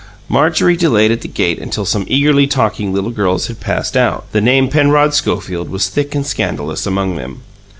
Marjorie 0.27 0.75
delayed 0.77 1.11
at 1.11 1.21
the 1.21 1.27
gate 1.27 1.59
until 1.59 1.85
some 1.85 2.05
eagerly 2.07 2.47
talking 2.47 2.91
little 2.91 3.11
girls 3.11 3.45
had 3.45 3.59
passed 3.59 3.95
out. 3.95 4.25
The 4.31 4.41
name 4.41 4.67
"Penrod 4.67 5.13
Schofield" 5.13 5.69
was 5.69 5.89
thick 5.89 6.15
and 6.15 6.25
scandalous 6.25 6.87
among 6.87 7.17
them. 7.17 7.43